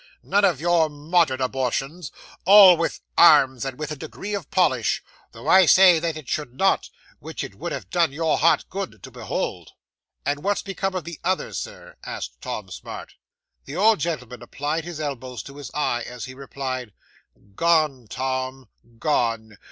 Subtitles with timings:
[0.23, 2.11] None of your modern abortions
[2.43, 6.55] all with arms, and with a degree of polish, though I say it that should
[6.55, 6.89] not,
[7.19, 9.73] which it would have done your heart good to behold."
[10.25, 13.13] '"And what's become of the others, Sir?" asked Tom Smart
[13.65, 16.93] 'The old gentleman applied his elbow to his eye as he replied,
[17.53, 19.59] "Gone, Tom, gone.